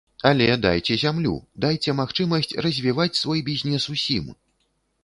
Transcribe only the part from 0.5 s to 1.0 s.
дайце